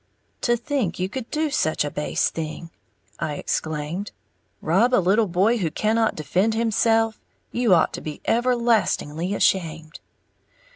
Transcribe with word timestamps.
"To 0.41 0.57
think 0.57 0.97
you 0.97 1.07
could 1.09 1.29
do 1.29 1.51
such 1.51 1.85
a 1.85 1.91
base 1.91 2.31
thing!" 2.31 2.71
I 3.19 3.35
exclaimed, 3.35 4.09
"Rob 4.59 4.95
a 4.95 4.97
little 4.97 5.27
boy 5.27 5.57
who 5.59 5.69
cannot 5.69 6.15
defend 6.15 6.55
himself. 6.55 7.19
You 7.51 7.75
ought 7.75 7.93
to 7.93 8.01
be 8.01 8.19
everlastingly 8.25 9.35
ashamed!" 9.35 9.99